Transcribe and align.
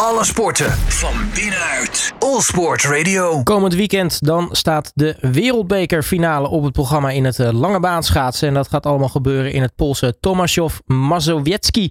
Alle 0.00 0.24
sporten 0.24 0.70
van 0.70 1.14
binnenuit. 1.34 2.14
All 2.18 2.40
Sport 2.40 2.84
Radio. 2.84 3.42
Komend 3.42 3.74
weekend 3.74 4.26
dan 4.26 4.48
staat 4.50 4.92
de 4.94 5.16
wereldbekerfinale 5.20 6.48
op 6.48 6.62
het 6.62 6.72
programma 6.72 7.10
in 7.10 7.24
het 7.24 7.38
eh, 7.38 7.52
lange 7.52 7.80
baan 7.80 8.02
schaatsen. 8.02 8.48
En 8.48 8.54
dat 8.54 8.68
gaat 8.68 8.86
allemaal 8.86 9.08
gebeuren 9.08 9.52
in 9.52 9.62
het 9.62 9.76
Poolse 9.76 10.18
Tomaszów 10.20 10.80
Mazowiecki. 10.86 11.90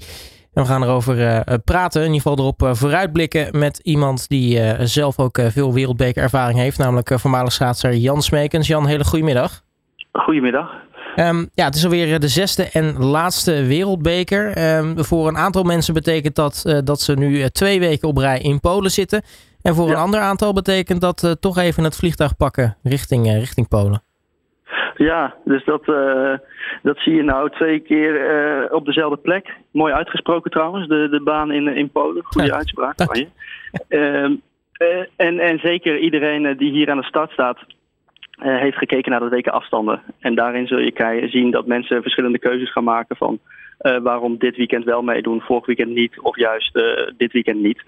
En 0.53 0.63
we 0.63 0.69
gaan 0.69 0.83
erover 0.83 1.19
uh, 1.19 1.39
praten, 1.63 2.01
in 2.01 2.13
ieder 2.13 2.21
geval 2.21 2.37
erop 2.37 2.61
uh, 2.61 2.73
vooruitblikken 2.73 3.59
met 3.59 3.79
iemand 3.83 4.29
die 4.29 4.59
uh, 4.59 4.73
zelf 4.79 5.19
ook 5.19 5.39
veel 5.41 5.73
wereldbekerervaring 5.73 6.59
heeft. 6.59 6.77
Namelijk 6.77 7.19
voormalig 7.19 7.51
schaatser 7.51 7.93
Jan 7.93 8.21
Smekens. 8.21 8.67
Jan, 8.67 8.85
hele 8.85 9.03
goedemiddag. 9.03 9.61
Goedemiddag. 10.11 10.84
Um, 11.19 11.49
ja, 11.53 11.65
het 11.65 11.75
is 11.75 11.83
alweer 11.83 12.19
de 12.19 12.27
zesde 12.27 12.69
en 12.73 12.97
laatste 12.97 13.65
wereldbeker. 13.65 14.75
Um, 14.77 15.03
voor 15.03 15.27
een 15.27 15.37
aantal 15.37 15.63
mensen 15.63 15.93
betekent 15.93 16.35
dat 16.35 16.63
uh, 16.67 16.77
dat 16.83 16.99
ze 17.01 17.13
nu 17.13 17.49
twee 17.49 17.79
weken 17.79 18.07
op 18.07 18.17
rij 18.17 18.39
in 18.39 18.59
Polen 18.59 18.91
zitten. 18.91 19.21
En 19.61 19.75
voor 19.75 19.87
ja. 19.87 19.93
een 19.93 19.99
ander 19.99 20.19
aantal 20.19 20.53
betekent 20.53 21.01
dat 21.01 21.23
uh, 21.23 21.31
toch 21.31 21.57
even 21.57 21.83
het 21.83 21.95
vliegtuig 21.95 22.37
pakken 22.37 22.77
richting, 22.83 23.25
uh, 23.25 23.39
richting 23.39 23.67
Polen. 23.67 24.01
Ja, 24.97 25.35
dus 25.45 25.65
dat, 25.65 25.85
dat 26.83 26.97
zie 26.97 27.15
je 27.15 27.23
nou 27.23 27.49
twee 27.49 27.79
keer 27.79 28.67
op 28.71 28.85
dezelfde 28.85 29.17
plek. 29.17 29.53
Mooi 29.71 29.93
uitgesproken 29.93 30.51
trouwens, 30.51 30.87
de, 30.87 31.07
de 31.09 31.21
baan 31.21 31.51
in, 31.51 31.67
in 31.67 31.89
Polen. 31.89 32.23
Goede 32.23 32.47
ja, 32.47 32.55
uitspraak 32.55 32.93
van 32.95 33.19
je. 33.19 33.27
Ehm, 33.87 34.35
en, 35.15 35.39
en 35.39 35.59
zeker 35.59 35.99
iedereen 35.99 36.57
die 36.57 36.71
hier 36.71 36.89
aan 36.89 36.97
de 36.97 37.03
start 37.03 37.31
staat, 37.31 37.57
uh, 38.43 38.59
heeft 38.59 38.77
gekeken 38.77 39.11
naar 39.11 39.19
de 39.19 39.29
weken 39.29 39.51
afstanden. 39.51 40.01
En 40.19 40.35
daarin 40.35 40.67
zul 40.67 40.79
je 40.79 41.27
zien 41.29 41.51
dat 41.51 41.65
mensen 41.65 42.01
verschillende 42.01 42.39
keuzes 42.39 42.71
gaan 42.71 42.83
maken 42.83 43.15
van 43.15 43.39
uh, 43.81 43.97
waarom 43.97 44.37
dit 44.37 44.55
weekend 44.55 44.83
wel 44.83 45.01
meedoen, 45.01 45.41
vorig 45.41 45.65
weekend 45.65 45.89
niet, 45.89 46.19
of 46.19 46.37
juist 46.37 46.75
uh, 46.75 46.83
dit 47.17 47.31
weekend 47.31 47.61
niet. 47.61 47.81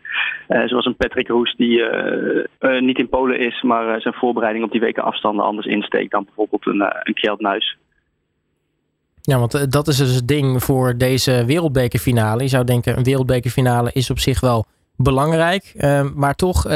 zoals 0.48 0.86
een 0.86 0.96
Patrick 0.96 1.28
Roes 1.28 1.56
die 1.56 1.84
niet 2.80 3.00
in 3.00 3.10
Polen 3.10 3.40
is, 3.40 3.62
maar 3.62 4.02
zijn 4.02 4.14
voorbereiding 4.14 4.66
op 4.66 4.72
die 4.72 4.82
weken 4.82 5.04
afstanden 5.04 5.46
anders 5.46 5.68
insteekt 5.68 6.12
dan 6.12 6.24
bijvoorbeeld 6.24 6.66
een, 6.66 6.82
een 6.82 7.14
Kjeld 7.14 7.40
Nuis. 7.40 7.78
Ja, 9.22 9.40
want 9.40 9.72
dat 9.72 9.88
is 9.88 9.98
dus 9.98 10.16
het 10.16 10.28
ding 10.28 10.64
voor 10.64 10.98
deze 10.98 11.44
wereldbekerfinale. 11.46 12.42
Je 12.42 12.50
zou 12.50 12.64
denken, 12.64 12.98
een 12.98 13.04
wereldbekerfinale 13.04 13.90
is 13.94 14.10
op 14.10 14.20
zich 14.20 14.40
wel 14.40 14.66
belangrijk. 14.98 15.74
Uh, 15.76 16.12
maar 16.16 16.36
toch, 16.36 16.66
uh, 16.66 16.72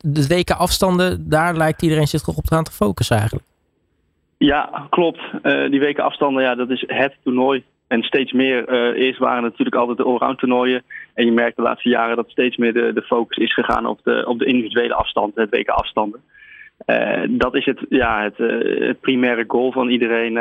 de 0.00 0.26
weken 0.28 0.58
afstanden, 0.58 1.28
daar 1.28 1.56
lijkt 1.56 1.82
iedereen 1.82 2.06
zich 2.06 2.20
toch 2.20 2.36
op 2.36 2.52
aan 2.52 2.64
te 2.64 2.72
focussen 2.72 3.16
eigenlijk. 3.16 3.46
Ja, 4.38 4.86
klopt. 4.90 5.20
Uh, 5.42 5.70
die 5.70 5.80
weken 5.80 6.04
afstanden, 6.04 6.42
ja, 6.42 6.54
dat 6.54 6.70
is 6.70 6.84
het 6.86 7.16
toernooi. 7.22 7.64
En 7.86 8.02
steeds 8.02 8.32
meer, 8.32 8.68
eerst 8.94 9.18
waren 9.18 9.42
natuurlijk 9.42 9.76
altijd 9.76 9.96
de 9.96 10.04
allround 10.04 10.38
toernooien. 10.38 10.82
En 11.14 11.24
je 11.24 11.32
merkt 11.32 11.56
de 11.56 11.62
laatste 11.62 11.88
jaren 11.88 12.16
dat 12.16 12.30
steeds 12.30 12.56
meer 12.56 12.72
de, 12.72 12.92
de 12.92 13.02
focus 13.02 13.36
is 13.36 13.54
gegaan 13.54 13.86
op 13.86 14.00
de, 14.02 14.24
op 14.26 14.38
de 14.38 14.44
individuele 14.44 14.94
afstand, 14.94 15.34
het 15.34 15.50
weken 15.50 15.74
afstanden. 15.74 16.20
dat 17.28 17.54
is 17.54 17.64
het, 17.64 17.78
ja, 17.88 18.22
het, 18.22 18.36
het 18.78 19.00
primaire 19.00 19.44
goal 19.46 19.72
van 19.72 19.88
iedereen 19.88 20.36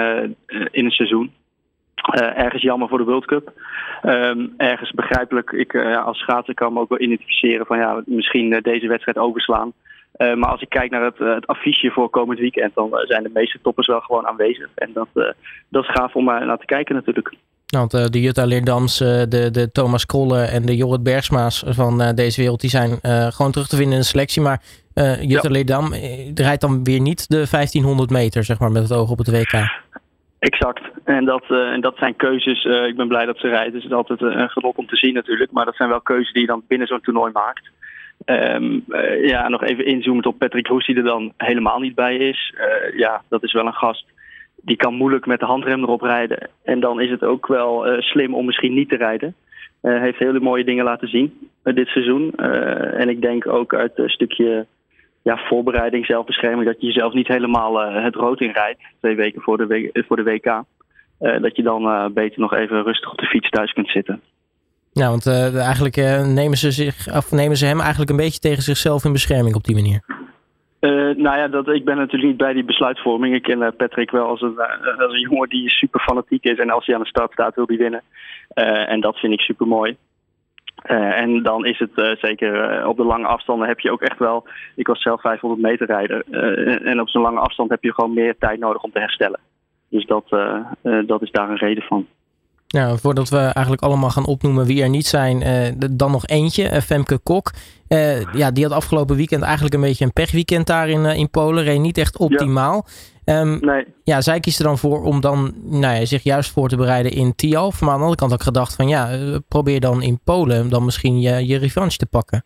in 0.71 0.85
een 0.85 0.91
seizoen. 0.91 1.31
Uh, 2.13 2.37
ergens 2.37 2.61
jammer 2.61 2.87
voor 2.87 2.97
de 2.97 3.03
World 3.03 3.25
Cup. 3.25 3.51
Um, 4.03 4.53
ergens 4.57 4.91
begrijpelijk. 4.91 5.51
Ik, 5.51 5.73
uh, 5.73 6.05
als 6.05 6.17
schaatser 6.17 6.53
kan 6.53 6.73
me 6.73 6.79
ook 6.79 6.89
wel 6.89 7.01
identificeren 7.01 7.65
van 7.65 7.77
ja, 7.77 8.01
misschien 8.05 8.51
uh, 8.51 8.61
deze 8.61 8.87
wedstrijd 8.87 9.17
overslaan. 9.17 9.73
maar 10.17 10.49
als 10.49 10.61
ik 10.61 10.69
kijk 10.69 10.91
naar 10.91 11.03
het, 11.03 11.17
het 11.17 11.47
affiche 11.47 11.91
voor 11.91 12.09
komend 12.09 12.39
weekend, 12.39 12.75
dan 12.75 12.89
zijn 13.07 13.23
de 13.23 13.29
meeste 13.33 13.59
toppers 13.61 13.87
wel 13.87 13.99
gewoon 13.99 14.27
aanwezig. 14.27 14.69
En 14.75 14.91
dat, 14.93 15.07
dat 15.69 15.83
is 15.83 15.91
gaaf 15.91 16.15
om 16.15 16.25
naar 16.25 16.57
te 16.57 16.65
kijken 16.65 16.95
natuurlijk. 16.95 17.33
Nou, 17.67 17.87
want 17.89 18.13
de 18.13 18.21
Jutta 18.21 18.45
Leerdams, 18.45 18.97
de, 18.97 19.49
de 19.51 19.71
Thomas 19.71 20.05
Krolle 20.05 20.41
en 20.41 20.65
de 20.65 20.75
Jorrit 20.75 21.03
Bergsma's 21.03 21.63
van 21.67 22.15
deze 22.15 22.41
wereld, 22.41 22.61
die 22.61 22.69
zijn 22.69 22.99
gewoon 23.33 23.51
terug 23.51 23.67
te 23.67 23.75
vinden 23.75 23.93
in 23.93 23.99
de 23.99 24.05
selectie. 24.05 24.41
Maar 24.41 24.61
Jutta 25.21 25.47
ja. 25.47 25.49
Leerdam 25.49 25.93
rijdt 26.35 26.61
dan 26.61 26.83
weer 26.83 27.01
niet 27.01 27.29
de 27.29 27.47
1500 27.51 28.09
meter, 28.09 28.43
zeg 28.43 28.59
maar, 28.59 28.71
met 28.71 28.83
het 28.83 28.93
oog 28.93 29.09
op 29.09 29.17
het 29.17 29.31
WK. 29.31 29.83
Exact. 30.45 30.81
En 31.03 31.25
dat, 31.25 31.43
uh, 31.49 31.71
en 31.71 31.81
dat 31.81 31.97
zijn 31.97 32.15
keuzes. 32.15 32.65
Uh, 32.65 32.87
ik 32.87 32.95
ben 32.95 33.07
blij 33.07 33.25
dat 33.25 33.37
ze 33.37 33.47
rijdt. 33.47 33.73
Dus 33.73 33.83
het 33.83 33.91
is 33.91 33.97
altijd 33.97 34.21
een 34.21 34.49
genot 34.49 34.75
om 34.75 34.87
te 34.87 34.95
zien 34.95 35.13
natuurlijk. 35.13 35.51
Maar 35.51 35.65
dat 35.65 35.75
zijn 35.75 35.89
wel 35.89 36.01
keuzes 36.01 36.33
die 36.33 36.41
je 36.41 36.47
dan 36.47 36.63
binnen 36.67 36.87
zo'n 36.87 37.01
toernooi 37.01 37.31
maakt. 37.31 37.69
Uh, 38.25 39.27
ja, 39.27 39.47
nog 39.47 39.63
even 39.63 39.85
inzoomend 39.85 40.25
op 40.25 40.37
Patrick 40.37 40.67
Roes 40.67 40.85
die 40.85 40.95
er 40.95 41.03
dan 41.03 41.33
helemaal 41.37 41.79
niet 41.79 41.95
bij 41.95 42.17
is. 42.17 42.53
ja, 42.95 43.21
dat 43.29 43.43
is 43.43 43.53
wel 43.53 43.65
een 43.65 43.73
gast. 43.73 44.05
Die 44.55 44.75
kan 44.75 44.93
moeilijk 44.93 45.25
met 45.25 45.39
de 45.39 45.45
handrem 45.45 45.83
erop 45.83 46.01
rijden. 46.01 46.49
En 46.63 46.79
dan 46.79 47.01
is 47.01 47.09
het 47.09 47.23
ook 47.23 47.47
wel 47.47 48.01
slim 48.01 48.33
om 48.33 48.45
misschien 48.45 48.73
niet 48.73 48.89
te 48.89 48.97
rijden. 48.97 49.35
Heeft 49.81 50.19
hele 50.19 50.39
mooie 50.39 50.63
dingen 50.63 50.85
laten 50.85 51.07
zien 51.07 51.49
dit 51.63 51.87
seizoen. 51.87 52.35
en 52.97 53.09
ik 53.09 53.21
denk 53.21 53.47
ook 53.47 53.73
uit 53.73 53.91
een 53.95 54.09
stukje 54.09 54.65
ja, 55.29 55.37
voorbereiding, 55.37 56.05
zelfbescherming, 56.05 56.65
dat 56.65 56.81
je 56.81 56.87
jezelf 56.87 57.13
niet 57.13 57.27
helemaal 57.27 57.81
uh, 57.81 58.03
het 58.03 58.15
rood 58.15 58.41
inrijdt, 58.41 58.79
twee 58.99 59.15
weken 59.15 59.41
voor 59.41 59.57
de, 59.57 60.03
voor 60.07 60.15
de 60.15 60.23
WK. 60.23 60.45
Uh, 60.45 61.41
dat 61.41 61.55
je 61.55 61.63
dan 61.63 61.83
uh, 61.83 62.05
beter 62.07 62.39
nog 62.39 62.53
even 62.53 62.83
rustig 62.83 63.11
op 63.11 63.17
de 63.17 63.25
fiets 63.25 63.49
thuis 63.49 63.73
kunt 63.73 63.89
zitten. 63.89 64.21
Ja, 64.91 65.09
want 65.09 65.27
eigenlijk 65.55 65.95
nemen, 66.25 66.57
ze 66.57 66.71
zich, 66.71 67.15
of 67.15 67.31
nemen 67.31 67.57
ze 67.57 67.65
hem 67.65 67.79
eigenlijk 67.79 68.09
een 68.09 68.23
beetje 68.25 68.39
tegen 68.39 68.63
zichzelf 68.63 69.05
in 69.05 69.11
bescherming 69.11 69.55
op 69.55 69.63
die 69.63 69.75
manier. 69.75 70.01
nou 71.17 71.37
ja, 71.37 71.47
dat, 71.47 71.67
ik 71.67 71.85
ben 71.85 71.97
natuurlijk 71.97 72.29
niet 72.29 72.37
bij 72.37 72.53
die 72.53 72.63
besluitvorming. 72.63 73.35
Ik 73.35 73.43
ken 73.43 73.75
Patrick 73.77 74.11
wel 74.11 74.27
als 74.27 74.41
een, 74.41 74.59
als 74.97 75.13
een 75.13 75.29
jongen 75.29 75.49
die 75.49 75.69
super 75.69 75.99
fanatiek 75.99 76.43
is. 76.43 76.57
En 76.57 76.69
als 76.69 76.85
hij 76.85 76.95
aan 76.95 77.01
de 77.01 77.07
start 77.07 77.31
staat, 77.31 77.55
wil 77.55 77.67
hij 77.67 77.77
winnen. 77.77 78.01
en 78.87 79.01
dat 79.01 79.17
vind 79.17 79.33
ik 79.33 79.39
super 79.39 79.67
mooi. 79.67 79.97
Uh, 80.87 81.19
en 81.19 81.43
dan 81.43 81.65
is 81.65 81.79
het 81.79 81.91
uh, 81.95 82.15
zeker 82.15 82.79
uh, 82.81 82.87
op 82.87 82.97
de 82.97 83.03
lange 83.03 83.27
afstanden 83.27 83.67
heb 83.67 83.79
je 83.79 83.91
ook 83.91 84.01
echt 84.01 84.19
wel. 84.19 84.47
Ik 84.75 84.87
was 84.87 85.01
zelf 85.01 85.21
500 85.21 85.61
meter 85.61 85.87
rijder. 85.87 86.23
en 86.85 87.01
op 87.01 87.09
zo'n 87.09 87.21
lange 87.21 87.39
afstand 87.39 87.69
heb 87.69 87.83
je 87.83 87.93
gewoon 87.93 88.13
meer 88.13 88.35
tijd 88.39 88.59
nodig 88.59 88.81
om 88.81 88.91
te 88.91 88.99
herstellen. 88.99 89.39
Dus 89.89 90.05
dat, 90.05 90.29
dat 91.07 91.21
is 91.21 91.31
daar 91.31 91.49
een 91.49 91.57
reden 91.57 91.83
van. 91.83 92.05
Nou, 92.67 92.99
voordat 92.99 93.29
we 93.29 93.37
eigenlijk 93.37 93.81
allemaal 93.81 94.09
gaan 94.09 94.25
opnoemen 94.25 94.65
wie 94.65 94.83
er 94.83 94.89
niet 94.89 95.05
zijn, 95.05 95.43
dan 95.91 96.11
nog 96.11 96.27
eentje, 96.27 96.81
Femke 96.81 97.19
Kok. 97.23 97.51
ja, 98.33 98.51
die 98.51 98.63
had 98.63 98.73
afgelopen 98.73 99.15
weekend 99.15 99.43
eigenlijk 99.43 99.73
een 99.73 99.81
beetje 99.81 100.05
een 100.05 100.13
pechweekend 100.13 100.67
daar 100.67 100.89
in, 100.89 101.05
in 101.05 101.29
Polen. 101.29 101.63
Reed 101.63 101.79
niet 101.79 101.97
echt 101.97 102.17
optimaal. 102.17 102.85
Ja. 102.85 102.91
Um, 103.25 103.59
nee. 103.61 103.85
ja, 104.03 104.21
zij 104.21 104.39
kiest 104.39 104.59
er 104.59 104.65
dan 104.65 104.77
voor 104.77 105.03
om 105.03 105.21
dan 105.21 105.53
nou 105.63 105.95
ja, 105.95 106.05
zich 106.05 106.23
juist 106.23 106.51
voor 106.51 106.69
te 106.69 106.77
bereiden 106.77 107.11
in 107.11 107.35
Tialf. 107.35 107.81
Maar 107.81 107.89
aan 107.89 107.95
de 107.95 108.01
andere 108.01 108.19
kant 108.19 108.33
ook 108.33 108.41
gedacht 108.41 108.75
van 108.75 108.87
ja, 108.87 109.07
probeer 109.47 109.79
dan 109.79 110.01
in 110.01 110.19
Polen 110.23 110.69
dan 110.69 110.85
misschien 110.85 111.19
je, 111.19 111.47
je 111.47 111.57
revanche 111.57 111.97
te 111.97 112.05
pakken. 112.05 112.45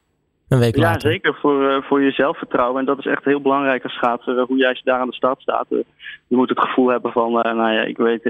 Een 0.50 0.60
week 0.60 0.76
ja, 0.76 0.82
later. 0.82 1.12
zeker 1.12 1.36
voor, 1.42 1.62
uh, 1.62 1.82
voor 1.82 2.02
je 2.02 2.12
zelfvertrouwen. 2.12 2.80
En 2.80 2.86
dat 2.86 2.98
is 2.98 3.06
echt 3.06 3.26
heel 3.26 3.42
belangrijk 3.42 3.84
als 3.84 3.94
schaatser, 3.94 4.38
uh, 4.38 4.44
hoe 4.44 4.58
jij 4.58 4.82
daar 4.84 5.00
aan 5.00 5.08
de 5.08 5.14
start 5.14 5.42
staat. 5.42 5.66
Uh, 5.70 5.80
je 6.28 6.36
moet 6.36 6.50
het 6.50 6.60
gevoel 6.60 6.88
hebben 6.88 7.12
van, 7.12 7.32
nou 7.32 7.72
ja, 7.72 7.82
ik 7.82 7.98
weet, 7.98 8.26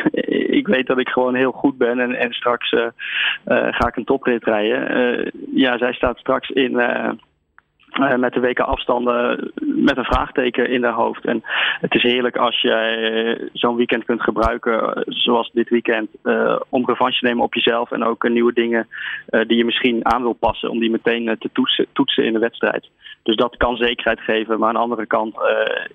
ik 0.60 0.66
weet 0.66 0.86
dat 0.86 0.98
ik 0.98 1.08
gewoon 1.08 1.34
heel 1.34 1.52
goed 1.52 1.78
ben 1.78 1.98
en, 1.98 2.14
en 2.14 2.32
straks 2.32 2.74
ga 3.44 3.86
ik 3.86 3.96
een 3.96 4.04
toprit 4.04 4.44
rijden. 4.44 5.32
ja, 5.54 5.78
zij 5.78 5.92
staat 5.92 6.18
straks 6.18 6.48
in 6.50 6.72
uh, 8.00 8.14
met 8.14 8.32
de 8.32 8.40
weken 8.40 8.66
afstanden 8.66 9.50
met 9.62 9.96
een 9.96 10.04
vraagteken 10.04 10.70
in 10.70 10.84
haar 10.84 10.92
hoofd. 10.92 11.24
En 11.24 11.42
het 11.80 11.94
is 11.94 12.02
heerlijk 12.02 12.36
als 12.36 12.60
je 12.60 13.50
zo'n 13.52 13.76
weekend 13.76 14.04
kunt 14.04 14.22
gebruiken, 14.22 14.94
eh, 14.94 15.02
zoals 15.06 15.50
dit 15.52 15.68
weekend, 15.68 16.10
om 16.68 16.86
revanche 16.86 17.18
te 17.18 17.26
nemen 17.26 17.44
op 17.44 17.54
jezelf 17.54 17.90
en 17.90 18.04
ook 18.04 18.28
nieuwe 18.28 18.52
dingen 18.52 18.88
die 19.26 19.56
je 19.56 19.64
misschien 19.64 20.06
aan 20.06 20.22
wil 20.22 20.32
passen, 20.32 20.70
om 20.70 20.78
die 20.78 20.90
meteen 20.90 21.36
te 21.38 21.50
toetsen, 21.52 21.86
toetsen, 21.92 22.24
in 22.24 22.32
de 22.32 22.38
wedstrijd. 22.38 22.88
Dus 23.22 23.36
dat 23.36 23.56
kan 23.56 23.76
zekerheid 23.76 24.20
geven, 24.20 24.58
maar 24.58 24.68
aan 24.68 24.74
de 24.74 24.80
andere 24.80 25.06
kant 25.06 25.34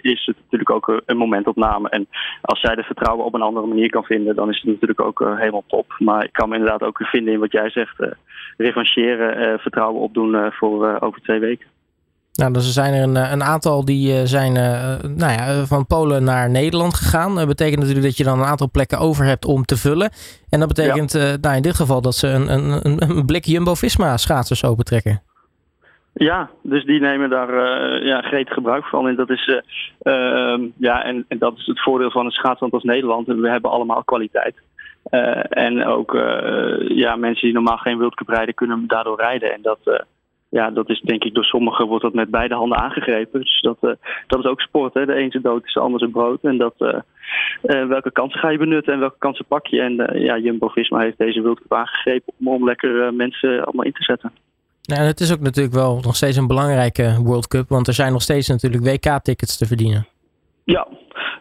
is 0.01 0.25
het 0.25 0.35
natuurlijk 0.35 0.71
ook 0.71 1.01
een 1.05 1.17
momentopname. 1.17 1.89
En 1.89 2.07
als 2.41 2.59
zij 2.59 2.75
de 2.75 2.83
vertrouwen 2.83 3.25
op 3.25 3.33
een 3.33 3.41
andere 3.41 3.67
manier 3.67 3.89
kan 3.89 4.03
vinden, 4.03 4.35
dan 4.35 4.49
is 4.49 4.55
het 4.55 4.65
natuurlijk 4.65 5.01
ook 5.01 5.19
helemaal 5.37 5.63
top. 5.67 5.95
Maar 5.97 6.23
ik 6.23 6.33
kan 6.33 6.49
me 6.49 6.55
inderdaad 6.55 6.83
ook 6.83 6.97
vinden 7.01 7.33
in 7.33 7.39
wat 7.39 7.51
jij 7.51 7.69
zegt, 7.69 7.95
revancheren, 8.57 9.59
vertrouwen 9.59 10.01
opdoen 10.01 10.51
voor 10.51 10.99
over 10.99 11.21
twee 11.21 11.39
weken. 11.39 11.67
Nou, 12.33 12.53
dus 12.53 12.65
er 12.65 12.83
zijn 12.83 12.93
er 12.93 13.03
een, 13.03 13.15
eh, 13.15 13.31
een 13.31 13.43
aantal 13.43 13.85
die 13.85 14.13
eh, 14.13 14.21
zijn 14.23 14.55
uh, 14.55 15.11
nou 15.15 15.31
ja, 15.31 15.65
van 15.65 15.87
Polen 15.87 16.23
naar 16.23 16.49
Nederland 16.49 16.93
gegaan. 16.93 17.35
Dat 17.35 17.47
betekent 17.47 17.79
natuurlijk 17.79 18.05
dat 18.05 18.17
je 18.17 18.23
dan 18.23 18.39
een 18.39 18.45
aantal 18.45 18.69
plekken 18.71 18.99
over 18.99 19.25
hebt 19.25 19.45
om 19.45 19.63
te 19.63 19.77
vullen. 19.77 20.09
En 20.49 20.59
dat 20.59 20.67
betekent 20.67 21.11
ja. 21.11 21.37
nou, 21.41 21.55
in 21.55 21.61
dit 21.61 21.75
geval 21.75 22.01
dat 22.01 22.15
ze 22.15 22.27
een, 22.27 22.47
een, 22.53 23.01
een 23.09 23.25
blik 23.25 23.45
Jumbo-Visma 23.45 24.17
schaatsers 24.17 24.65
opentrekken. 24.65 25.21
Ja, 26.13 26.49
dus 26.63 26.85
die 26.85 26.99
nemen 26.99 27.29
daar 27.29 27.49
uh, 27.49 28.05
ja, 28.05 28.21
gretig 28.21 28.53
gebruik 28.53 28.85
van. 28.85 29.07
En 29.07 29.15
dat 29.15 29.29
is, 29.29 29.47
uh, 29.47 30.59
ja, 30.77 31.03
en, 31.03 31.25
en, 31.27 31.37
dat 31.37 31.57
is 31.57 31.65
het 31.65 31.81
voordeel 31.81 32.11
van 32.11 32.25
een 32.25 32.31
schaatsland 32.31 32.73
als 32.73 32.83
Nederland. 32.83 33.27
We 33.27 33.49
hebben 33.49 33.71
allemaal 33.71 34.03
kwaliteit. 34.03 34.55
en 35.49 35.85
ook 35.85 36.11
ja, 36.87 37.15
mensen 37.15 37.45
die 37.45 37.53
normaal 37.53 37.77
geen 37.77 37.97
World 37.97 38.15
Cup 38.15 38.29
rijden, 38.29 38.53
kunnen 38.53 38.83
daardoor 38.87 39.17
rijden. 39.17 39.53
En 39.53 39.61
dat 39.61 40.05
ja, 40.51 40.69
dat 40.69 40.89
is 40.89 41.01
denk 41.01 41.23
ik 41.23 41.33
door 41.33 41.43
sommigen 41.43 41.87
wordt 41.87 42.03
dat 42.03 42.13
met 42.13 42.29
beide 42.29 42.55
handen 42.55 42.77
aangegrepen. 42.77 43.39
Dus 43.39 43.61
dat, 43.61 43.77
uh, 43.81 43.91
dat 44.27 44.39
is 44.39 44.45
ook 44.45 44.61
sport. 44.61 44.93
Hè? 44.93 45.05
De 45.05 45.19
een 45.19 45.31
zijn 45.31 45.43
dood 45.43 45.65
is 45.65 45.73
de 45.73 45.79
ander 45.79 45.99
zijn 45.99 46.11
brood. 46.11 46.43
En 46.43 46.57
dat, 46.57 46.73
uh, 46.77 46.99
uh, 47.63 47.87
welke 47.87 48.11
kansen 48.11 48.39
ga 48.39 48.49
je 48.49 48.57
benutten 48.57 48.93
en 48.93 48.99
welke 48.99 49.17
kansen 49.17 49.45
pak 49.45 49.67
je? 49.67 49.81
En 49.81 50.19
ja, 50.19 50.37
Jumbo-Visma 50.37 50.99
heeft 50.99 51.17
deze 51.17 51.41
World 51.41 51.61
Cup 51.61 51.73
aangegrepen 51.73 52.33
om, 52.39 52.47
om 52.47 52.65
lekker 52.65 53.13
mensen 53.13 53.63
allemaal 53.63 53.85
in 53.85 53.93
te 53.93 54.03
zetten. 54.03 54.31
Nou, 54.81 55.01
het 55.01 55.19
is 55.19 55.33
ook 55.33 55.39
natuurlijk 55.39 55.75
wel 55.75 55.99
nog 56.01 56.15
steeds 56.15 56.37
een 56.37 56.47
belangrijke 56.47 57.19
World 57.23 57.47
Cup, 57.47 57.69
want 57.69 57.87
er 57.87 57.93
zijn 57.93 58.11
nog 58.11 58.21
steeds 58.21 58.47
natuurlijk 58.47 58.83
WK-tickets 58.83 59.57
te 59.57 59.65
verdienen. 59.65 60.07
Ja, 60.63 60.87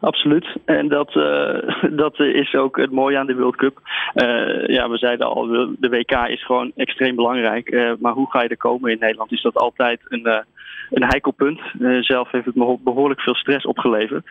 absoluut. 0.00 0.56
En 0.64 0.88
dat, 0.88 1.14
uh, 1.14 1.58
dat 2.02 2.18
is 2.18 2.54
ook 2.54 2.76
het 2.76 2.90
mooie 2.90 3.18
aan 3.18 3.26
de 3.26 3.36
World 3.36 3.56
Cup. 3.56 3.80
Uh, 4.14 4.66
ja, 4.66 4.88
we 4.88 4.98
zeiden 4.98 5.26
al, 5.26 5.46
de 5.78 5.88
WK 5.88 6.28
is 6.28 6.44
gewoon 6.44 6.72
extreem 6.76 7.14
belangrijk. 7.14 7.70
Uh, 7.70 7.92
maar 7.98 8.12
hoe 8.12 8.30
ga 8.30 8.42
je 8.42 8.48
er 8.48 8.56
komen 8.56 8.90
in 8.90 8.98
Nederland? 9.00 9.32
Is 9.32 9.42
dat 9.42 9.56
altijd 9.56 10.00
een, 10.08 10.44
een 10.90 11.04
heikel 11.04 11.30
punt. 11.30 11.60
zelf 12.00 12.30
heeft 12.30 12.46
het 12.46 12.54
me 12.54 12.78
behoorlijk 12.80 13.20
veel 13.20 13.34
stress 13.34 13.66
opgeleverd. 13.66 14.26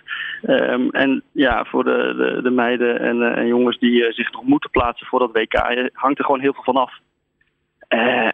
Um, 0.48 0.90
en 0.90 1.24
ja, 1.32 1.66
voor 1.66 1.84
de, 1.84 2.14
de, 2.18 2.42
de 2.42 2.50
meiden 2.50 3.00
en, 3.00 3.36
en, 3.36 3.48
jongens 3.48 3.80
die 3.80 4.14
zich 4.14 4.32
nog 4.32 4.44
moeten 4.44 4.70
plaatsen 4.70 5.08
voor 5.08 5.20
dat 5.20 5.32
WK, 5.32 5.54
hangt 5.94 6.20
er 6.20 6.26
gewoon 6.26 6.42
heel 6.42 6.54
veel 6.54 6.64
van 6.64 6.78
af. 6.78 6.94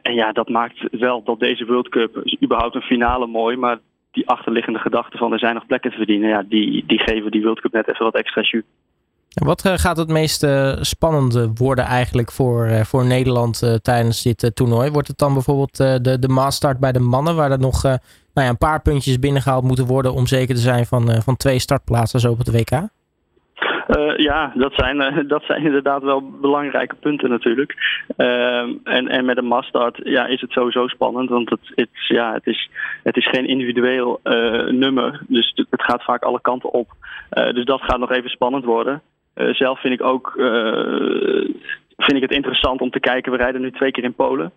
en 0.02 0.14
ja, 0.14 0.32
dat 0.32 0.50
maakt 0.50 0.88
wel 0.92 1.24
dat 1.24 1.40
deze 1.40 1.66
World 1.66 1.90
Cup 1.90 2.24
überhaupt 2.44 2.76
een 2.76 2.82
finale 2.82 3.28
mooi. 3.28 3.58
Maar 3.58 3.80
die 4.16 4.30
achterliggende 4.30 4.80
gedachte 4.80 5.18
van 5.18 5.34
er 5.34 5.40
zijn 5.40 5.54
nog 5.54 5.66
plekken 5.66 5.92
te 5.92 5.98
verdienen, 5.98 6.30
ja, 6.30 6.44
die, 6.50 6.84
die 6.88 7.00
geven 7.00 7.32
die 7.32 7.42
World 7.42 7.62
Cup 7.62 7.72
net 7.72 7.88
even 7.88 8.06
wat 8.06 8.16
extra 8.16 8.42
jus. 8.42 8.64
Wat 9.34 9.66
eh, 9.66 9.74
gaat 9.74 9.98
het 9.98 10.08
meest 10.08 10.44
uh, 10.44 10.76
spannende 10.82 11.52
worden 11.54 11.86
eigenlijk 11.86 12.32
voor, 12.32 12.68
uh, 12.68 12.82
voor 12.82 13.06
Nederland 13.06 13.80
tijdens 13.82 14.24
dit 14.24 14.52
toernooi? 14.54 14.92
Wordt 14.92 15.08
het 15.08 15.18
dan 15.18 15.34
bijvoorbeeld 15.34 15.78
de, 15.78 16.18
de 16.20 16.28
maastart 16.28 16.80
bij 16.80 16.92
de 16.92 17.00
mannen, 17.00 17.36
waar 17.36 17.52
er 17.52 17.60
nog 17.60 17.84
nou 17.84 18.00
ja, 18.34 18.50
een 18.50 18.58
paar 18.58 18.82
puntjes 18.82 19.20
binnengehaald 19.20 19.64
moeten 19.64 19.86
worden 19.86 20.14
om 20.14 20.28
zeker 20.28 20.56
te 20.56 20.62
zijn 20.62 20.86
van, 20.86 21.22
van 21.22 21.38
twee 21.38 21.60
startplaatsen 21.60 22.20
zo 22.20 22.32
op 22.32 22.38
het 22.38 22.52
WK? 22.52 22.88
Uh, 23.88 24.18
ja, 24.18 24.52
dat 24.56 24.74
zijn, 24.76 24.98
uh, 24.98 25.18
dat 25.28 25.44
zijn 25.44 25.64
inderdaad 25.64 26.04
wel 26.04 26.30
belangrijke 26.42 26.96
punten 26.96 27.30
natuurlijk. 27.30 27.76
Uh, 28.18 28.60
en, 28.84 29.08
en 29.08 29.26
met 29.26 29.38
een 29.38 29.46
mastart 29.46 30.00
ja, 30.04 30.26
is 30.26 30.42
het 30.42 30.52
sowieso 30.52 30.88
spannend, 30.88 31.30
want 31.30 31.50
het, 31.50 31.72
het, 31.76 31.90
ja, 32.08 32.34
het, 32.34 32.48
is, 32.48 32.70
het 33.04 33.18
is 33.18 33.28
geen 33.28 33.48
individueel 33.48 34.20
nummer. 34.68 35.22
Dus 35.28 35.52
het, 35.56 35.68
het, 35.70 35.84
gaat 35.84 36.04
vaak 36.04 36.24
alle 36.24 36.42
kanten 36.42 36.74
op. 36.74 36.92
dus 37.30 37.66
dat 37.66 37.82
gaat 37.82 38.00
nog 38.00 38.12
even 38.12 38.30
spannend 38.30 38.66
worden. 38.66 39.02
zelf 39.34 39.80
vind 39.80 39.94
ik 39.94 40.04
ook 40.04 40.34
vind 41.98 42.18
ik 42.18 42.22
het 42.22 42.32
interessant 42.32 42.82
om 42.82 42.90
te 42.90 43.00
kijken. 43.00 43.32
We 43.32 43.38
rijden 43.38 43.62
nu 43.62 43.72
twee 43.72 43.92
keer 43.92 44.04
in 44.04 44.14
Polen. 44.14 44.52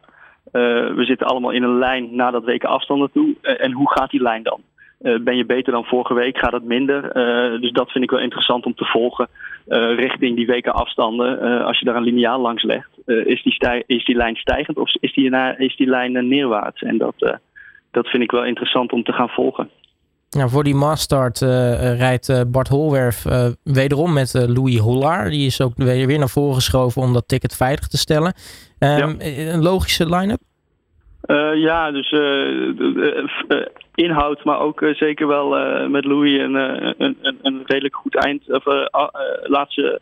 we 0.52 1.04
zitten 1.04 1.26
allemaal 1.26 1.50
in 1.50 1.62
een 1.62 1.78
lijn 1.78 2.16
naar 2.16 2.32
dat 2.32 2.44
weken 2.44 2.69
afstanden 2.69 3.10
toe. 3.12 3.34
en 3.40 3.72
hoe 3.72 3.90
gaat 3.90 4.10
die 4.10 4.22
lijn 4.22 4.42
dan? 4.42 4.60
Uh, 5.00 5.18
ben 5.20 5.36
je 5.36 5.46
beter 5.46 5.72
dan 5.72 5.84
vorige 5.84 6.14
week? 6.14 6.38
Gaat 6.38 6.52
het 6.52 6.64
minder? 6.64 7.04
Uh, 7.04 7.60
dus 7.60 7.72
dat 7.72 7.90
vind 7.90 8.04
ik 8.04 8.10
wel 8.10 8.20
interessant 8.20 8.64
om 8.64 8.74
te 8.74 8.84
volgen. 8.84 9.28
Uh, 9.68 9.94
richting 9.94 10.36
die 10.36 10.46
weken 10.46 10.72
afstanden. 10.72 11.62
als 11.64 11.78
je 11.78 11.84
daar 11.84 11.96
een 11.96 12.02
lineaal 12.02 12.40
langs 12.40 12.62
legt, 12.62 12.88
is, 13.06 13.42
die 13.42 13.52
stij 13.52 13.84
is 13.86 14.04
die 14.04 14.16
lijn 14.16 14.36
stijgend 14.36 14.76
of 14.76 14.94
is 15.00 15.14
die, 15.14 15.30
is 15.56 15.76
die 15.76 15.86
lijn 15.86 16.28
neerwaarts? 16.28 16.82
En 16.82 16.98
dat, 16.98 17.38
dat 17.90 18.06
vind 18.06 18.22
ik 18.22 18.30
wel 18.30 18.44
interessant 18.44 18.92
om 18.92 19.02
te 19.02 19.12
gaan 19.12 19.28
volgen. 19.28 19.70
Nou, 20.30 20.50
voor 20.50 20.64
die 20.64 20.74
Mastart 20.74 21.38
rijdt 21.98 22.50
Bart 22.50 22.68
Holwerf 22.68 23.24
wederom 23.62 24.12
met 24.12 24.32
Louis 24.32 24.78
Hollaar. 24.78 25.30
Die 25.30 25.46
is 25.46 25.60
ook 25.60 25.72
weer, 25.76 26.06
weer 26.06 26.18
naar 26.18 26.28
voren 26.28 26.54
geschoven 26.54 27.02
om 27.02 27.12
dat 27.12 27.28
ticket 27.28 27.56
veilig 27.56 27.86
te 27.86 27.98
stellen. 27.98 28.34
Um, 28.78 28.88
ja. 28.88 29.52
Een 29.52 29.62
logische 29.62 30.16
line-up? 30.16 30.40
Uh, 31.26 31.55
ja, 31.55 31.91
dus 31.91 32.12
uh, 32.12 32.69
uh, 33.49 33.67
inhoud, 33.94 34.44
maar 34.44 34.61
ook 34.61 34.85
zeker 34.93 35.26
wel 35.26 35.49
met 35.88 36.05
Louis 36.05 36.41
een, 36.41 36.55
een, 37.05 37.17
een, 37.43 37.62
redelijk 37.65 37.97
goed 37.97 38.15
eind, 38.15 38.53
of 38.53 38.65
laatste, 39.43 40.00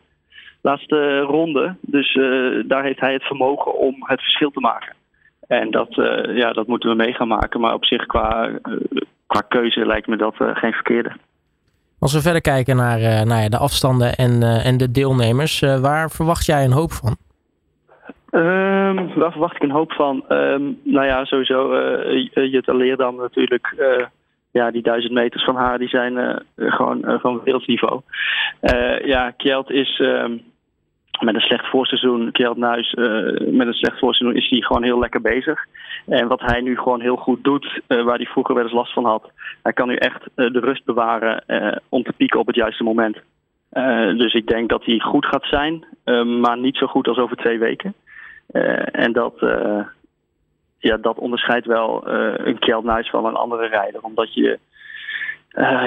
laatste 0.61 1.21
ronde. 1.21 1.77
Dus 1.81 2.19
daar 2.67 2.85
heeft 2.85 3.01
hij 3.01 3.13
het 3.13 3.23
vermogen 3.23 3.79
om 3.79 3.95
het 3.99 4.21
verschil 4.21 4.51
te 4.51 4.61
maken. 4.61 4.95
En 5.47 5.71
dat, 5.71 5.95
ja, 6.35 6.53
dat 6.53 6.67
moeten 6.67 6.91
we 6.91 6.97
mee 6.97 7.13
gaan 7.13 7.29
maken. 7.29 7.61
Maar 7.61 7.75
op 7.75 7.85
zich 7.85 8.07
qua, 8.07 8.51
qua 9.27 9.41
keuze 9.41 9.87
lijkt 9.87 10.07
me 10.07 10.17
dat 10.17 10.35
geen 10.37 10.73
verkeerde. 10.73 11.13
Als 11.99 12.13
we 12.13 12.21
verder 12.21 12.41
kijken 12.41 12.77
naar 12.77 13.01
ja, 13.43 13.49
de 13.49 13.59
afstanden 13.59 14.15
en, 14.15 14.43
en 14.43 14.77
de 14.77 14.91
deelnemers, 14.91 15.61
waar 15.61 16.11
verwacht 16.11 16.47
jij 16.47 16.65
een 16.65 16.73
hoop 16.73 16.93
van? 16.93 17.17
Um, 18.37 19.15
waar 19.15 19.31
verwacht 19.31 19.57
ik 19.57 19.63
een 19.63 19.71
hoop 19.71 19.93
van? 19.93 20.25
Um, 20.29 20.81
nou 20.83 21.07
ja, 21.07 21.25
sowieso 21.25 21.75
uh, 21.75 22.53
Jutta 22.53 22.73
Leerdam 22.73 23.17
natuurlijk. 23.17 23.75
Uh, 23.79 24.05
ja, 24.51 24.71
die 24.71 24.83
duizend 24.83 25.13
meters 25.13 25.45
van 25.45 25.57
haar 25.57 25.79
die 25.79 25.89
zijn 25.89 26.43
gewoon 26.57 27.19
van 27.21 27.41
wereldsniveau. 27.45 28.01
ja, 29.05 29.31
Kjeld 29.31 29.71
is 29.71 29.99
um, 29.99 30.43
met 31.21 31.35
een 31.35 31.41
slecht 31.41 31.67
voorseizoen. 31.67 32.33
Kjeld 32.33 32.57
Nuis 32.57 32.95
met 33.51 33.67
een 33.67 33.73
slecht 33.73 33.99
voorseizoen 33.99 34.37
is 34.43 34.49
hij 34.51 34.61
gewoon 34.61 34.83
heel 34.83 34.99
lekker 34.99 35.21
bezig. 35.21 35.67
En 36.07 36.29
wat 36.29 36.41
hij 36.41 36.61
nu 36.61 36.77
gewoon 36.79 37.01
heel 37.01 37.17
goed 37.17 37.45
doet, 37.45 37.81
waar 37.87 38.17
hij 38.17 38.27
vroeger 38.27 38.55
wel 38.55 38.65
eens 38.65 38.73
last 38.73 38.93
van 38.93 39.05
had. 39.05 39.31
Hij 39.63 39.73
kan 39.73 39.89
nu 39.89 39.95
echt 39.95 40.23
de 40.35 40.61
rust 40.61 40.85
bewaren 40.85 41.43
om 41.89 42.03
te 42.03 42.13
pieken 42.13 42.41
op 42.41 42.47
het 42.47 42.57
juiste 42.57 42.85
moment. 42.85 43.19
dus 44.19 44.35
ik 44.35 44.47
denk 44.47 44.69
dat 44.69 44.85
hij 44.85 44.99
goed 44.99 45.27
gaat 45.27 45.45
zijn, 45.45 45.85
maar 46.41 46.59
niet 46.59 46.77
zo 46.77 46.87
goed 46.87 47.09
als 47.09 47.19
over 47.19 47.37
twee 47.37 47.59
weken. 47.59 47.95
Uh, 48.53 48.87
en 48.93 49.13
dat, 49.13 49.35
uh, 49.41 49.87
ja, 50.79 50.97
dat 50.97 51.19
onderscheidt 51.19 51.67
wel 51.67 52.09
uh, 52.09 52.35
een 52.37 52.59
Kjeld 52.59 53.09
van 53.09 53.25
een 53.25 53.35
andere 53.35 53.67
rijder. 53.67 54.03
Omdat 54.03 54.35
je 54.35 54.59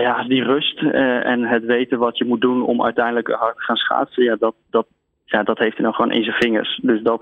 ja, 0.02 0.24
die 0.24 0.44
rust 0.44 0.82
en 0.82 1.44
het 1.44 1.66
weten 1.66 2.00
wat 2.00 2.18
je 2.18 2.26
moet 2.26 2.42
doen 2.42 2.66
om 2.66 2.84
uiteindelijk 2.84 3.28
hard 3.28 3.56
te 3.56 3.62
gaan 3.62 3.76
schaatsen, 3.76 4.24
ja, 4.24 4.36
dat, 4.36 4.56
dat, 4.70 4.88
ja, 5.26 5.44
dat 5.44 5.58
heeft 5.58 5.76
hij 5.76 5.86
dan 5.86 5.94
gewoon 5.94 6.12
in 6.12 6.24
zijn 6.24 6.36
vingers. 6.36 6.80
Dus 6.82 7.02
dat, 7.02 7.22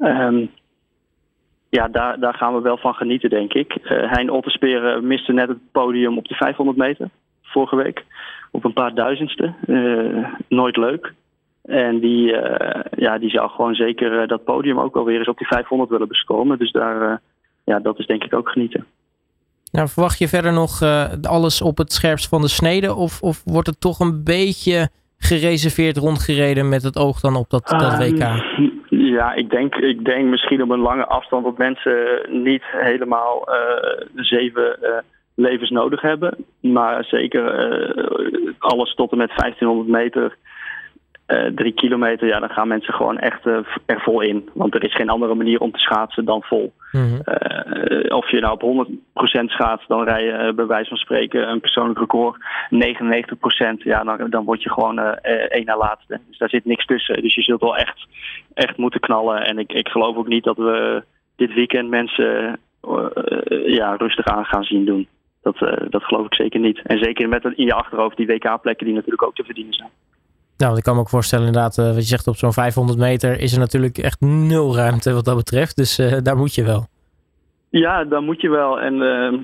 um, 0.00 0.50
ja, 1.68 1.88
daar, 1.88 2.20
daar 2.20 2.34
gaan 2.34 2.54
we 2.54 2.60
wel 2.60 2.76
van 2.76 2.94
genieten, 2.94 3.30
denk 3.30 3.52
ik. 3.52 3.78
Hein 3.82 4.30
Ottersperen 4.30 5.06
miste 5.06 5.32
net 5.32 5.48
het 5.48 5.72
podium 5.72 6.18
op 6.18 6.28
de 6.28 6.34
500 6.34 6.78
meter 6.78 7.08
vorige 7.42 7.76
week. 7.76 8.04
Op 8.50 8.64
een 8.64 8.72
paar 8.72 8.94
duizendste. 8.94 9.54
nooit 10.48 10.76
leuk. 10.76 11.12
En 11.66 11.98
die, 11.98 12.32
uh, 12.32 12.80
ja, 12.96 13.18
die 13.18 13.30
zou 13.30 13.50
gewoon 13.50 13.74
zeker 13.74 14.22
uh, 14.22 14.28
dat 14.28 14.44
podium 14.44 14.78
ook 14.78 14.96
alweer 14.96 15.18
eens 15.18 15.28
op 15.28 15.38
die 15.38 15.46
500 15.46 15.90
willen 15.90 16.08
beskomen. 16.08 16.58
Dus 16.58 16.72
daar, 16.72 17.10
uh, 17.10 17.16
ja, 17.64 17.78
dat 17.78 17.98
is 17.98 18.06
denk 18.06 18.24
ik 18.24 18.34
ook 18.34 18.48
genieten. 18.48 18.86
Nou, 19.72 19.88
verwacht 19.88 20.18
je 20.18 20.28
verder 20.28 20.52
nog 20.52 20.82
alles 21.22 21.62
op 21.62 21.78
het 21.78 21.92
scherpst 21.92 22.28
van 22.28 22.40
de 22.40 22.48
snede? 22.48 22.94
Of, 22.94 23.22
of 23.22 23.42
wordt 23.44 23.66
het 23.66 23.80
toch 23.80 24.00
een 24.00 24.24
beetje 24.24 24.88
gereserveerd 25.18 25.96
rondgereden 25.96 26.68
met 26.68 26.82
het 26.82 26.98
oog 26.98 27.20
dan 27.20 27.36
op 27.36 27.50
dat, 27.50 27.68
dat 27.68 27.98
WK? 27.98 28.18
Ehm, 28.18 28.68
ja, 28.88 29.34
ik 29.34 29.50
denk, 29.50 29.74
ik 29.74 30.04
denk 30.04 30.28
misschien 30.28 30.62
op 30.62 30.70
een 30.70 30.80
lange 30.80 31.06
afstand 31.06 31.44
dat 31.44 31.58
mensen 31.58 32.26
niet 32.28 32.62
helemaal 32.66 33.48
zeven 34.14 34.78
levens 35.34 35.70
nodig 35.70 36.00
hebben. 36.00 36.36
Maar 36.60 37.04
zeker 37.04 37.44
alles 38.58 38.94
tot 38.94 39.10
en 39.10 39.18
met 39.18 39.32
1500 39.36 39.88
meter 39.88 40.36
uh, 41.26 41.46
drie 41.54 41.72
kilometer, 41.72 42.26
ja, 42.26 42.40
dan 42.40 42.48
gaan 42.48 42.68
mensen 42.68 42.94
gewoon 42.94 43.18
echt 43.18 43.46
uh, 43.46 43.58
er 43.86 44.00
vol 44.00 44.20
in. 44.20 44.48
Want 44.54 44.74
er 44.74 44.84
is 44.84 44.94
geen 44.94 45.08
andere 45.08 45.34
manier 45.34 45.60
om 45.60 45.72
te 45.72 45.78
schaatsen 45.78 46.24
dan 46.24 46.42
vol. 46.42 46.72
Mm 46.92 47.02
-hmm. 47.02 47.20
uh, 47.24 48.16
of 48.16 48.30
je 48.30 48.40
nou 48.40 48.58
op 48.58 48.88
100% 48.88 49.44
schaatst, 49.44 49.88
dan 49.88 50.04
rij 50.04 50.24
je 50.24 50.52
bij 50.54 50.66
wijze 50.66 50.88
van 50.88 50.98
spreken 50.98 51.50
een 51.50 51.60
persoonlijk 51.60 51.98
record. 51.98 52.36
99%, 52.36 52.38
ja, 53.78 54.04
dan, 54.04 54.30
dan 54.30 54.44
word 54.44 54.62
je 54.62 54.70
gewoon 54.70 54.98
één 54.98 55.64
na 55.64 55.76
laatste. 55.76 56.20
Dus 56.28 56.38
daar 56.38 56.48
zit 56.48 56.64
niks 56.64 56.86
tussen. 56.86 57.22
Dus 57.22 57.34
je 57.34 57.42
zult 57.42 57.60
wel 57.60 57.76
echt, 57.76 58.06
echt 58.54 58.76
moeten 58.76 59.00
knallen. 59.00 59.46
En 59.46 59.58
ik, 59.58 59.72
ik 59.72 59.88
geloof 59.88 60.16
ook 60.16 60.28
niet 60.28 60.44
dat 60.44 60.56
we 60.56 61.02
dit 61.36 61.54
weekend 61.54 61.88
mensen 61.88 62.58
ja, 63.66 63.94
rustig 63.96 64.26
aan 64.26 64.44
gaan 64.44 64.64
zien 64.64 64.84
doen. 64.84 65.08
Dat, 65.42 65.58
dat 65.90 66.04
geloof 66.04 66.26
ik 66.26 66.34
zeker 66.34 66.60
niet. 66.60 66.82
En 66.82 66.98
zeker 66.98 67.28
met 67.28 67.44
in 67.44 67.64
je 67.64 67.74
achterhoofd 67.74 68.16
die 68.16 68.26
WK-plekken 68.26 68.86
die 68.86 68.94
natuurlijk 68.94 69.22
ook 69.22 69.34
te 69.34 69.44
verdienen 69.44 69.74
zijn. 69.74 69.90
Nou, 70.56 70.76
ik 70.76 70.82
kan 70.82 70.94
me 70.94 71.00
ook 71.00 71.08
voorstellen 71.08 71.46
inderdaad, 71.46 71.78
uh, 71.78 71.86
wat 71.86 71.94
je 71.96 72.02
zegt 72.02 72.26
op 72.26 72.36
zo'n 72.36 72.52
500 72.52 72.98
meter 72.98 73.40
is 73.40 73.52
er 73.52 73.58
natuurlijk 73.58 73.98
echt 73.98 74.20
nul 74.20 74.76
ruimte 74.76 75.12
wat 75.12 75.24
dat 75.24 75.36
betreft. 75.36 75.76
Dus 75.76 75.98
uh, 75.98 76.16
daar 76.22 76.36
moet 76.36 76.54
je 76.54 76.64
wel. 76.64 76.86
Ja, 77.70 78.04
daar 78.04 78.22
moet 78.22 78.40
je 78.40 78.50
wel. 78.50 78.80
En, 78.80 78.94
uh, 78.94 79.40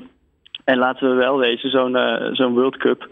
en 0.65 0.79
laten 0.79 1.09
we 1.09 1.15
wel 1.15 1.39
wezen, 1.39 1.71
zo'n 1.71 1.97
zo'n 2.33 2.55
World 2.55 2.77
Cup 2.77 3.09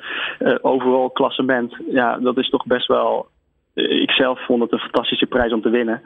overal 0.61 1.11
klassement, 1.11 1.76
ja, 1.90 2.19
dat 2.19 2.38
is 2.38 2.49
toch 2.49 2.66
best 2.66 2.87
wel... 2.87 3.28
ik 3.75 4.11
zelf 4.11 4.45
vond 4.45 4.62
het 4.62 4.73
een 4.73 4.78
fantastische 4.78 5.26
prijs 5.26 5.52
om 5.52 5.62
te 5.62 5.71
winnen. 5.71 6.02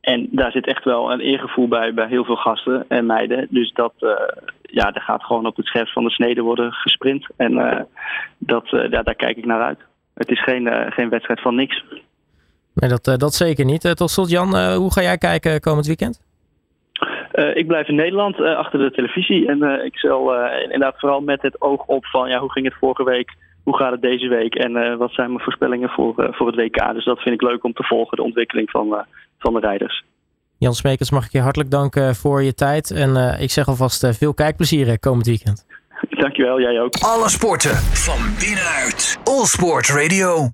en 0.00 0.28
daar 0.30 0.50
zit 0.50 0.66
echt 0.66 0.84
wel 0.84 1.12
een 1.12 1.20
eergevoel 1.20 1.68
bij, 1.68 1.94
bij 1.94 2.06
heel 2.06 2.24
veel 2.24 2.36
gasten 2.36 2.84
en 2.88 3.06
meiden. 3.06 3.46
Dus 3.50 3.72
dat, 3.72 3.92
ja, 4.62 4.90
daar 4.90 5.02
gaat 5.02 5.24
gewoon 5.24 5.46
op 5.46 5.56
het 5.56 5.66
scherpst 5.66 5.92
van 5.92 6.04
de 6.04 6.10
snede 6.10 6.40
worden 6.40 6.72
gesprint. 6.72 7.26
En 7.36 7.86
dat, 8.38 8.68
ja, 8.68 9.02
daar 9.02 9.14
kijk 9.14 9.36
ik 9.36 9.46
naar 9.46 9.62
uit 9.62 9.78
het 10.14 10.30
is 10.30 10.42
geen, 10.42 10.66
uh, 10.66 10.90
geen 10.90 11.08
wedstrijd 11.08 11.40
van 11.40 11.54
niks. 11.54 11.84
Nee, 12.74 12.90
dat, 12.90 13.08
uh, 13.08 13.14
dat 13.16 13.34
zeker 13.34 13.64
niet. 13.64 13.84
Uh, 13.84 13.92
tot 13.92 14.10
slot, 14.10 14.30
Jan, 14.30 14.74
hoe 14.74 14.92
ga 14.92 15.02
jij 15.02 15.18
kijken 15.18 15.60
komend 15.60 15.86
weekend? 15.86 16.30
ik 17.54 17.66
blijf 17.66 17.88
in 17.88 17.94
Nederland 17.94 18.40
achter 18.40 18.78
de 18.78 18.90
televisie. 18.90 19.48
En 19.48 19.84
ik 19.84 19.98
zal 19.98 20.34
inderdaad 20.62 20.98
vooral 20.98 21.20
met 21.20 21.42
het 21.42 21.60
oog 21.60 21.84
op 21.86 22.06
van 22.06 22.28
ja, 22.28 22.38
hoe 22.38 22.52
ging 22.52 22.64
het 22.64 22.74
vorige 22.80 23.04
week? 23.04 23.34
Hoe 23.62 23.76
gaat 23.76 23.92
het 23.92 24.02
deze 24.02 24.28
week? 24.28 24.54
En 24.54 24.98
wat 24.98 25.12
zijn 25.12 25.28
mijn 25.28 25.42
voorspellingen 25.42 25.88
voor, 25.88 26.14
voor 26.30 26.46
het 26.46 26.56
WK? 26.56 26.92
Dus 26.94 27.04
dat 27.04 27.20
vind 27.20 27.34
ik 27.34 27.42
leuk 27.42 27.64
om 27.64 27.72
te 27.72 27.84
volgen, 27.84 28.16
de 28.16 28.22
ontwikkeling 28.22 28.70
van, 28.70 29.04
van 29.38 29.52
de 29.52 29.60
rijders. 29.60 30.04
Jan 30.58 30.74
Smekers, 30.74 31.10
mag 31.10 31.24
ik 31.24 31.32
je 31.32 31.40
hartelijk 31.40 31.70
danken 31.70 32.14
voor 32.14 32.42
je 32.42 32.54
tijd. 32.54 32.90
En 32.90 33.40
ik 33.40 33.50
zeg 33.50 33.68
alvast 33.68 34.16
veel 34.18 34.34
kijkplezier 34.34 34.98
komend 34.98 35.26
weekend. 35.26 35.66
Dankjewel, 36.18 36.60
jij 36.60 36.80
ook. 36.80 36.94
Alle 37.00 37.28
sporten 37.28 37.76
van 37.76 38.18
binnenuit. 38.38 39.18
All 39.24 39.44
Sport 39.44 39.88
Radio. 39.88 40.48